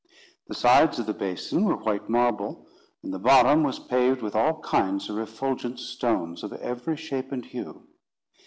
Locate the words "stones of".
5.79-6.51